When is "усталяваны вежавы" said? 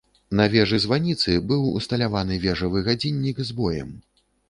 1.81-2.85